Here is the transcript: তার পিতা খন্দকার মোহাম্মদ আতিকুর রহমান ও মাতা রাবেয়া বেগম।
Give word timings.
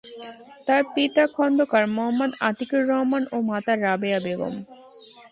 তার 0.67 0.81
পিতা 0.93 1.23
খন্দকার 1.35 1.85
মোহাম্মদ 1.95 2.31
আতিকুর 2.47 2.81
রহমান 2.91 3.23
ও 3.33 3.37
মাতা 3.49 3.73
রাবেয়া 3.77 4.19
বেগম। 4.25 4.55